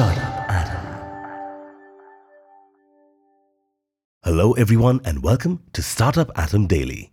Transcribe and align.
Startup. 0.00 0.40
Hello, 4.24 4.52
everyone, 4.54 5.02
and 5.04 5.22
welcome 5.22 5.62
to 5.74 5.82
Startup 5.82 6.30
Atom 6.36 6.66
Daily. 6.66 7.12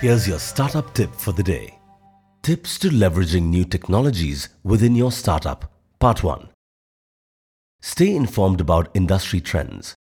Here's 0.00 0.26
your 0.26 0.38
startup 0.38 0.94
tip 0.94 1.14
for 1.14 1.32
the 1.32 1.42
day 1.42 1.78
Tips 2.40 2.78
to 2.78 2.88
leveraging 2.88 3.42
new 3.42 3.66
technologies 3.66 4.48
within 4.64 4.96
your 4.96 5.12
startup, 5.12 5.70
Part 6.00 6.24
1. 6.24 6.48
Stay 7.82 8.16
informed 8.16 8.62
about 8.62 8.88
industry 8.94 9.42
trends. 9.42 9.94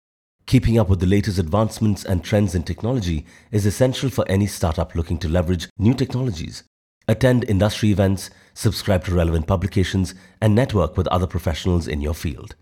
Keeping 0.46 0.78
up 0.78 0.90
with 0.90 1.00
the 1.00 1.08
latest 1.08 1.40
advancements 1.40 2.04
and 2.04 2.24
trends 2.24 2.54
in 2.54 2.64
technology 2.64 3.26
is 3.52 3.66
essential 3.66 4.10
for 4.10 4.26
any 4.28 4.46
startup 4.46 4.94
looking 4.94 5.18
to 5.20 5.30
leverage 5.30 5.70
new 5.78 5.94
technologies. 5.94 6.64
Attend 7.08 7.50
industry 7.50 7.92
events, 7.92 8.30
subscribe 8.54 9.06
to 9.06 9.14
relevant 9.14 9.48
publications, 9.48 10.14
and 10.42 10.54
network 10.54 10.96
with 10.98 11.08
other 11.08 11.28
professionals 11.28 11.88
in 11.88 12.02
your 12.02 12.14
field. 12.14 12.56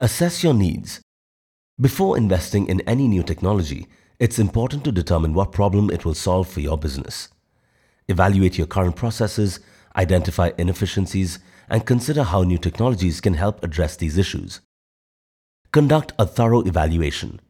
Assess 0.00 0.42
your 0.44 0.54
needs. 0.54 1.00
Before 1.80 2.16
investing 2.16 2.68
in 2.68 2.82
any 2.82 3.08
new 3.08 3.22
technology, 3.22 3.86
it's 4.18 4.38
important 4.38 4.84
to 4.84 4.92
determine 4.92 5.34
what 5.34 5.52
problem 5.52 5.90
it 5.90 6.04
will 6.04 6.14
solve 6.14 6.48
for 6.48 6.60
your 6.60 6.78
business. 6.78 7.28
Evaluate 8.08 8.58
your 8.58 8.66
current 8.66 8.96
processes, 8.96 9.60
identify 9.96 10.50
inefficiencies, 10.58 11.38
and 11.68 11.86
consider 11.86 12.22
how 12.22 12.42
new 12.42 12.58
technologies 12.58 13.20
can 13.20 13.34
help 13.34 13.64
address 13.64 13.96
these 13.96 14.18
issues. 14.18 14.60
Conduct 15.74 16.12
a 16.20 16.24
thorough 16.24 16.60
evaluation. 16.60 17.40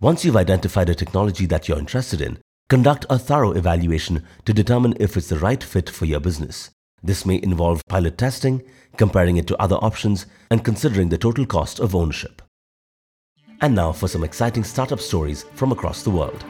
Once 0.00 0.24
you've 0.24 0.36
identified 0.36 0.88
a 0.88 0.94
technology 0.94 1.46
that 1.46 1.66
you're 1.66 1.80
interested 1.80 2.20
in, 2.20 2.38
conduct 2.68 3.04
a 3.10 3.18
thorough 3.18 3.50
evaluation 3.50 4.24
to 4.44 4.52
determine 4.52 4.94
if 5.00 5.16
it's 5.16 5.30
the 5.30 5.38
right 5.40 5.64
fit 5.64 5.90
for 5.90 6.04
your 6.04 6.20
business. 6.20 6.70
This 7.02 7.26
may 7.26 7.42
involve 7.42 7.82
pilot 7.88 8.16
testing, 8.16 8.62
comparing 8.96 9.36
it 9.36 9.48
to 9.48 9.60
other 9.60 9.74
options, 9.78 10.26
and 10.48 10.64
considering 10.64 11.08
the 11.08 11.18
total 11.18 11.44
cost 11.44 11.80
of 11.80 11.96
ownership. 11.96 12.40
And 13.60 13.74
now 13.74 13.90
for 13.90 14.06
some 14.06 14.22
exciting 14.22 14.62
startup 14.62 15.00
stories 15.00 15.42
from 15.56 15.72
across 15.72 16.04
the 16.04 16.10
world. 16.10 16.44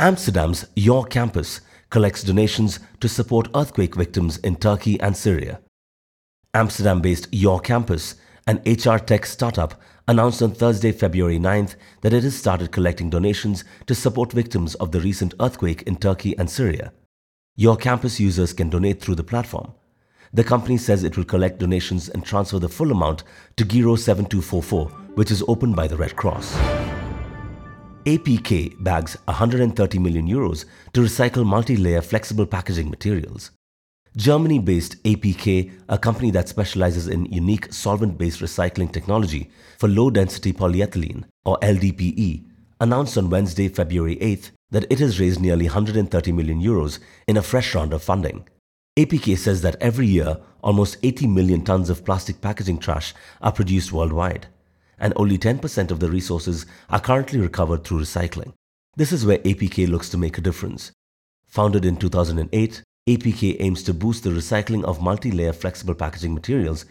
Amsterdam's 0.00 0.66
Your 0.74 1.04
Campus 1.04 1.60
collects 1.90 2.22
donations 2.22 2.80
to 3.00 3.08
support 3.08 3.48
earthquake 3.54 3.94
victims 3.94 4.38
in 4.38 4.56
Turkey 4.56 4.98
and 5.00 5.16
Syria. 5.16 5.60
Amsterdam 6.54 7.00
based 7.00 7.28
Your 7.30 7.60
Campus, 7.60 8.16
an 8.46 8.62
HR 8.64 8.96
tech 8.96 9.26
startup, 9.26 9.80
announced 10.08 10.42
on 10.42 10.52
Thursday, 10.52 10.90
February 10.90 11.38
9th 11.38 11.76
that 12.00 12.12
it 12.12 12.24
has 12.24 12.36
started 12.36 12.72
collecting 12.72 13.10
donations 13.10 13.64
to 13.86 13.94
support 13.94 14.32
victims 14.32 14.74
of 14.76 14.90
the 14.90 15.00
recent 15.00 15.34
earthquake 15.40 15.82
in 15.82 15.96
Turkey 15.96 16.36
and 16.38 16.50
Syria. 16.50 16.92
Your 17.56 17.76
Campus 17.76 18.18
users 18.18 18.52
can 18.52 18.70
donate 18.70 19.00
through 19.00 19.16
the 19.16 19.22
platform. 19.22 19.72
The 20.32 20.44
company 20.44 20.78
says 20.78 21.04
it 21.04 21.16
will 21.16 21.24
collect 21.24 21.58
donations 21.58 22.08
and 22.08 22.24
transfer 22.24 22.58
the 22.58 22.68
full 22.68 22.90
amount 22.90 23.24
to 23.56 23.64
Giro 23.64 23.96
7244, 23.96 24.86
which 25.14 25.30
is 25.30 25.44
opened 25.46 25.76
by 25.76 25.86
the 25.86 25.96
Red 25.96 26.16
Cross. 26.16 26.56
APK 28.06 28.82
bags 28.82 29.16
130 29.26 29.98
million 29.98 30.26
euros 30.26 30.64
to 30.94 31.02
recycle 31.02 31.44
multi-layer 31.44 32.00
flexible 32.00 32.46
packaging 32.46 32.88
materials. 32.88 33.50
Germany-based 34.16 35.02
APK, 35.04 35.70
a 35.88 35.98
company 35.98 36.30
that 36.30 36.48
specializes 36.48 37.08
in 37.08 37.26
unique 37.26 37.72
solvent-based 37.72 38.40
recycling 38.40 38.90
technology 38.90 39.50
for 39.78 39.88
low-density 39.88 40.52
polyethylene, 40.52 41.24
or 41.44 41.58
LDPE, 41.58 42.44
announced 42.80 43.18
on 43.18 43.28
Wednesday, 43.28 43.68
February 43.68 44.16
8th 44.16 44.50
that 44.70 44.86
it 44.90 44.98
has 44.98 45.20
raised 45.20 45.40
nearly 45.40 45.66
130 45.66 46.32
million 46.32 46.60
euros 46.60 47.00
in 47.28 47.36
a 47.36 47.42
fresh 47.42 47.74
round 47.74 47.92
of 47.92 48.02
funding. 48.02 48.48
APK 48.98 49.36
says 49.36 49.60
that 49.60 49.76
every 49.80 50.06
year, 50.06 50.38
almost 50.62 50.96
80 51.02 51.26
million 51.26 51.62
tons 51.62 51.90
of 51.90 52.04
plastic 52.04 52.40
packaging 52.40 52.78
trash 52.78 53.12
are 53.42 53.52
produced 53.52 53.92
worldwide 53.92 54.46
and 55.00 55.12
only 55.16 55.38
10% 55.38 55.90
of 55.90 55.98
the 55.98 56.10
resources 56.10 56.66
are 56.88 57.00
currently 57.00 57.40
recovered 57.40 57.82
through 57.82 58.00
recycling. 58.00 58.52
This 58.96 59.12
is 59.12 59.26
where 59.26 59.38
APK 59.38 59.88
looks 59.88 60.08
to 60.10 60.18
make 60.18 60.38
a 60.38 60.42
difference. 60.42 60.92
Founded 61.46 61.84
in 61.84 61.96
2008, 61.96 62.82
APK 63.08 63.56
aims 63.60 63.82
to 63.82 63.94
boost 63.94 64.22
the 64.22 64.30
recycling 64.30 64.84
of 64.84 65.02
multi-layer 65.02 65.52
flexible 65.52 65.94
packaging 65.94 66.34
materials, 66.34 66.84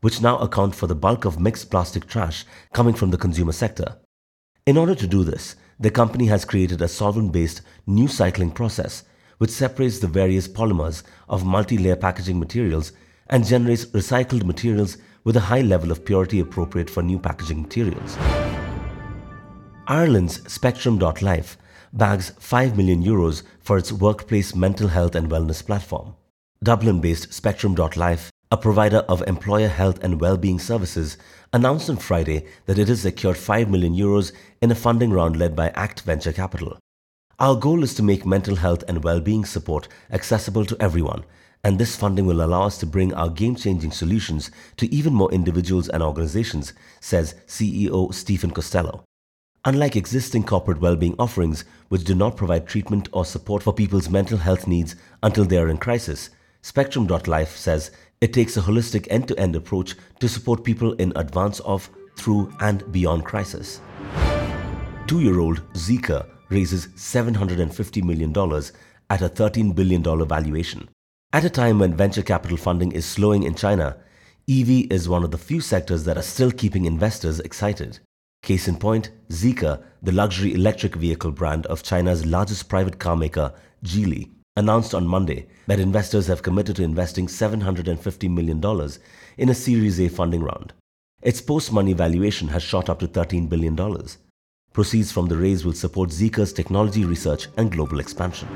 which 0.00 0.20
now 0.20 0.36
account 0.38 0.74
for 0.74 0.86
the 0.86 0.94
bulk 0.94 1.24
of 1.24 1.40
mixed 1.40 1.70
plastic 1.70 2.06
trash 2.06 2.44
coming 2.74 2.94
from 2.94 3.10
the 3.10 3.16
consumer 3.16 3.52
sector. 3.52 3.96
In 4.66 4.76
order 4.76 4.94
to 4.94 5.06
do 5.06 5.24
this, 5.24 5.56
the 5.78 5.90
company 5.90 6.26
has 6.26 6.44
created 6.44 6.82
a 6.82 6.88
solvent-based 6.88 7.62
new 7.86 8.08
cycling 8.08 8.50
process 8.50 9.04
which 9.38 9.50
separates 9.50 9.98
the 9.98 10.06
various 10.06 10.46
polymers 10.46 11.02
of 11.28 11.44
multi-layer 11.44 11.96
packaging 11.96 12.38
materials 12.38 12.92
and 13.28 13.44
generates 13.44 13.86
recycled 13.86 14.44
materials 14.44 14.98
with 15.24 15.36
a 15.36 15.40
high 15.40 15.60
level 15.60 15.90
of 15.90 16.04
purity 16.04 16.40
appropriate 16.40 16.90
for 16.90 17.02
new 17.02 17.18
packaging 17.18 17.62
materials. 17.62 18.16
Ireland's 19.86 20.40
Spectrum.life 20.52 21.56
bags 21.92 22.30
5 22.38 22.76
million 22.76 23.02
euros 23.02 23.42
for 23.60 23.76
its 23.76 23.92
workplace 23.92 24.54
mental 24.54 24.88
health 24.88 25.14
and 25.14 25.30
wellness 25.30 25.64
platform. 25.64 26.14
Dublin-based 26.62 27.32
Spectrum.life, 27.32 28.30
a 28.50 28.56
provider 28.56 28.98
of 29.08 29.22
employer 29.26 29.68
health 29.68 30.02
and 30.02 30.20
well-being 30.20 30.58
services, 30.58 31.18
announced 31.52 31.90
on 31.90 31.96
Friday 31.96 32.46
that 32.66 32.78
it 32.78 32.88
has 32.88 33.02
secured 33.02 33.36
5 33.36 33.68
million 33.68 33.94
euros 33.94 34.32
in 34.60 34.70
a 34.70 34.74
funding 34.74 35.10
round 35.10 35.36
led 35.36 35.54
by 35.54 35.68
ACT 35.70 36.02
Venture 36.02 36.32
Capital. 36.32 36.78
Our 37.38 37.56
goal 37.56 37.82
is 37.82 37.94
to 37.94 38.02
make 38.02 38.24
mental 38.24 38.56
health 38.56 38.84
and 38.88 39.02
well-being 39.02 39.44
support 39.44 39.88
accessible 40.10 40.64
to 40.66 40.76
everyone 40.80 41.24
and 41.64 41.78
this 41.78 41.94
funding 41.94 42.26
will 42.26 42.42
allow 42.42 42.62
us 42.62 42.78
to 42.78 42.86
bring 42.86 43.14
our 43.14 43.28
game 43.28 43.54
changing 43.54 43.92
solutions 43.92 44.50
to 44.76 44.92
even 44.92 45.14
more 45.14 45.32
individuals 45.32 45.88
and 45.88 46.02
organizations, 46.02 46.72
says 47.00 47.34
CEO 47.46 48.12
Stephen 48.12 48.50
Costello. 48.50 49.04
Unlike 49.64 49.94
existing 49.94 50.42
corporate 50.42 50.80
well-being 50.80 51.14
offerings 51.20 51.64
which 51.88 52.02
do 52.02 52.16
not 52.16 52.36
provide 52.36 52.66
treatment 52.66 53.08
or 53.12 53.24
support 53.24 53.62
for 53.62 53.72
people's 53.72 54.10
mental 54.10 54.38
health 54.38 54.66
needs 54.66 54.96
until 55.22 55.44
they 55.44 55.56
are 55.56 55.68
in 55.68 55.78
crisis, 55.78 56.30
Spectrum.life 56.62 57.56
says 57.56 57.92
it 58.20 58.32
takes 58.32 58.56
a 58.56 58.60
holistic 58.60 59.06
end-to-end 59.10 59.54
approach 59.54 59.94
to 60.18 60.28
support 60.28 60.64
people 60.64 60.94
in 60.94 61.12
advance 61.14 61.60
of, 61.60 61.88
through 62.16 62.52
and 62.60 62.90
beyond 62.90 63.24
crisis. 63.24 63.80
Two-year-old 65.06 65.62
Zeekr 65.74 66.26
raises 66.48 66.88
$750 66.88 68.02
million 68.02 68.30
at 69.10 69.22
a 69.22 69.28
$13 69.28 69.74
billion 69.74 70.02
valuation. 70.26 70.88
At 71.34 71.44
a 71.44 71.50
time 71.50 71.78
when 71.78 71.94
venture 71.94 72.22
capital 72.22 72.58
funding 72.58 72.92
is 72.92 73.06
slowing 73.06 73.44
in 73.44 73.54
China, 73.54 73.96
EV 74.50 74.92
is 74.92 75.08
one 75.08 75.24
of 75.24 75.30
the 75.30 75.38
few 75.38 75.62
sectors 75.62 76.04
that 76.04 76.18
are 76.18 76.22
still 76.22 76.50
keeping 76.50 76.84
investors 76.84 77.40
excited. 77.40 78.00
Case 78.42 78.68
in 78.68 78.76
point, 78.76 79.10
Zeekr, 79.30 79.82
the 80.02 80.12
luxury 80.12 80.52
electric 80.52 80.94
vehicle 80.94 81.30
brand 81.30 81.64
of 81.66 81.82
China's 81.82 82.26
largest 82.26 82.68
private 82.68 82.98
car 82.98 83.16
maker, 83.16 83.54
Geely, 83.82 84.28
announced 84.56 84.94
on 84.94 85.06
Monday 85.06 85.46
that 85.68 85.80
investors 85.80 86.26
have 86.26 86.42
committed 86.42 86.76
to 86.76 86.82
investing 86.82 87.28
$750 87.28 88.28
million 88.28 88.62
in 89.38 89.48
a 89.48 89.54
Series 89.54 89.98
A 90.02 90.08
funding 90.08 90.42
round. 90.42 90.74
Its 91.22 91.40
post-money 91.40 91.94
valuation 91.94 92.48
has 92.48 92.62
shot 92.62 92.90
up 92.90 92.98
to 92.98 93.08
$13 93.08 93.48
billion. 93.48 93.74
Proceeds 94.74 95.10
from 95.10 95.28
the 95.28 95.38
raise 95.38 95.64
will 95.64 95.72
support 95.72 96.10
Zeekr's 96.10 96.52
technology 96.52 97.06
research 97.06 97.48
and 97.56 97.72
global 97.72 98.00
expansion. 98.00 98.48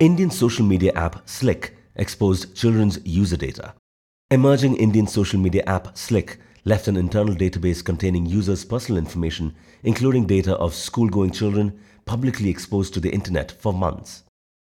Indian 0.00 0.30
social 0.30 0.64
media 0.64 0.92
app 0.94 1.28
Slick 1.28 1.76
exposed 1.96 2.54
children's 2.54 3.00
user 3.04 3.36
data. 3.36 3.74
Emerging 4.30 4.76
Indian 4.76 5.08
social 5.08 5.40
media 5.40 5.64
app 5.66 5.98
Slick 5.98 6.38
left 6.64 6.86
an 6.86 6.96
internal 6.96 7.34
database 7.34 7.84
containing 7.84 8.24
users' 8.24 8.64
personal 8.64 8.98
information, 8.98 9.56
including 9.82 10.24
data 10.24 10.54
of 10.58 10.72
school-going 10.72 11.32
children, 11.32 11.76
publicly 12.04 12.48
exposed 12.48 12.94
to 12.94 13.00
the 13.00 13.10
internet 13.10 13.50
for 13.50 13.72
months. 13.72 14.22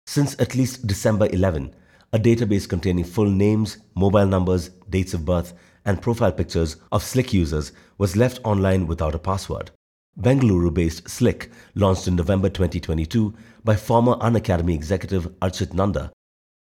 Since 0.06 0.36
at 0.38 0.54
least 0.54 0.86
December 0.86 1.26
11, 1.32 1.74
a 2.12 2.20
database 2.20 2.68
containing 2.68 3.04
full 3.04 3.28
names, 3.28 3.78
mobile 3.96 4.26
numbers, 4.26 4.68
dates 4.88 5.12
of 5.12 5.24
birth, 5.24 5.54
and 5.84 6.00
profile 6.00 6.30
pictures 6.30 6.76
of 6.92 7.02
Slick 7.02 7.32
users 7.32 7.72
was 7.98 8.14
left 8.14 8.38
online 8.44 8.86
without 8.86 9.16
a 9.16 9.18
password. 9.18 9.72
Bengaluru-based 10.20 11.08
Slick, 11.08 11.50
launched 11.74 12.08
in 12.08 12.16
November 12.16 12.48
2022 12.48 13.34
by 13.64 13.76
former 13.76 14.16
Unacademy 14.16 14.74
executive 14.74 15.26
Archit 15.40 15.72
Nanda 15.74 16.10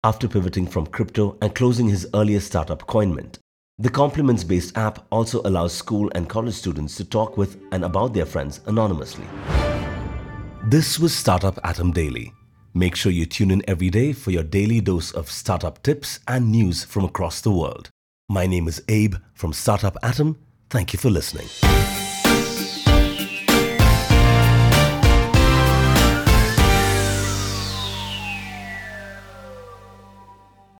after 0.04 0.28
pivoting 0.28 0.66
from 0.66 0.86
crypto 0.86 1.36
and 1.42 1.54
closing 1.54 1.88
his 1.88 2.06
earlier 2.14 2.40
startup 2.40 2.86
CoinMint. 2.86 3.38
The 3.78 3.90
compliments-based 3.90 4.76
app 4.76 5.06
also 5.10 5.40
allows 5.42 5.72
school 5.72 6.10
and 6.14 6.28
college 6.28 6.54
students 6.54 6.96
to 6.96 7.04
talk 7.04 7.36
with 7.36 7.58
and 7.72 7.84
about 7.84 8.14
their 8.14 8.26
friends 8.26 8.60
anonymously. 8.66 9.24
This 10.64 10.98
was 10.98 11.14
Startup 11.14 11.58
Atom 11.64 11.92
Daily. 11.92 12.32
Make 12.74 12.94
sure 12.94 13.10
you 13.10 13.26
tune 13.26 13.50
in 13.50 13.62
every 13.68 13.90
day 13.90 14.12
for 14.12 14.30
your 14.30 14.42
daily 14.44 14.80
dose 14.80 15.10
of 15.12 15.30
startup 15.30 15.82
tips 15.82 16.20
and 16.28 16.50
news 16.50 16.84
from 16.84 17.04
across 17.04 17.40
the 17.40 17.50
world. 17.50 17.90
My 18.28 18.46
name 18.46 18.68
is 18.68 18.82
Abe 18.88 19.16
from 19.34 19.52
Startup 19.52 19.96
Atom 20.02 20.38
Thank 20.70 20.92
you 20.92 21.00
for 21.00 21.10
listening. 21.10 21.48